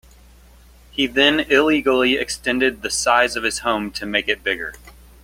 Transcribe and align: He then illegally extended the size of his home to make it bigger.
He 0.89 1.05
then 1.05 1.41
illegally 1.41 2.15
extended 2.15 2.81
the 2.81 2.89
size 2.89 3.35
of 3.35 3.43
his 3.43 3.59
home 3.59 3.91
to 3.91 4.05
make 4.07 4.27
it 4.27 4.43
bigger. 4.43 4.73